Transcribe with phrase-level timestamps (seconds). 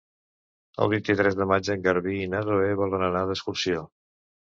[0.85, 3.85] El vint-i-tres de maig en Garbí i na Zoè volen anar d'excursió.